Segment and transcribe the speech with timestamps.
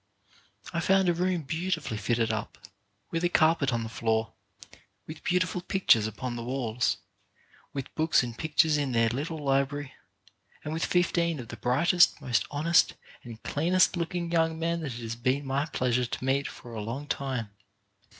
[0.73, 2.57] I found a room beautifully fitted up,
[3.11, 4.33] with a carpet on the floor,
[5.05, 6.97] with beautiful pictures upon the walls,
[7.71, 9.93] with books and pictures in their little library,
[10.63, 14.31] and with fifteen of the brightest, most honest, and 27 28 CHARACTER BUILDING cleanest looking
[14.31, 17.51] young men that it has been my pleasure to meet for a long time.